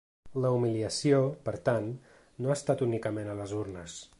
[0.43, 1.19] La humiliació,
[1.49, 1.91] per tant,
[2.45, 4.01] no ha estat únicament a les urnes.